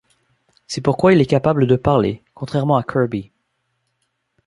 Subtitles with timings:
[0.65, 3.31] C'est pourquoi il est capable de parler, contrairement à Kirby.